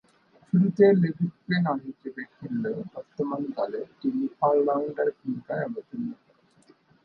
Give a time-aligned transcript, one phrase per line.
[0.45, 6.37] শুরুতে লেগ-স্পিনার হিসেবে খেললেও বর্তমানে দলে তিনি অল-রাউন্ডারের ভূমিকায় অবতীর্ণ হয়েছেন।